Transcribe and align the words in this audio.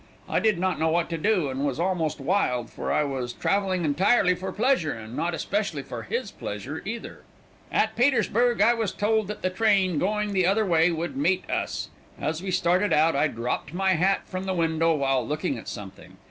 I 0.27 0.39
did 0.39 0.57
not 0.57 0.79
know 0.79 0.89
what 0.89 1.11
to 1.11 1.17
do, 1.19 1.49
and 1.51 1.63
was 1.63 1.79
almost 1.79 2.19
wild, 2.19 2.71
for 2.71 2.91
I 2.91 3.03
was 3.03 3.33
traveling 3.33 3.85
entirely 3.85 4.33
for 4.33 4.51
pleasure, 4.51 4.93
and 4.93 5.15
not 5.15 5.35
especially 5.35 5.83
for 5.83 6.01
his 6.01 6.31
pleasure 6.31 6.81
either. 6.85 7.21
"At 7.71 7.95
Petersburg 7.95 8.61
I 8.63 8.73
was 8.73 8.91
told 8.93 9.27
that 9.27 9.43
the 9.43 9.51
train 9.51 9.99
going 9.99 10.33
the 10.33 10.47
other 10.47 10.65
way 10.65 10.89
would 10.91 11.15
meet 11.15 11.47
us. 11.51 11.89
As 12.19 12.41
we 12.41 12.49
started 12.49 12.91
out, 12.91 13.15
I 13.15 13.27
dropped 13.27 13.75
my 13.75 13.91
hat 13.91 14.21
from 14.25 14.45
the 14.45 14.55
window 14.55 14.95
while 14.95 15.23
looking 15.23 15.55
at 15.55 15.67
something. 15.67 16.17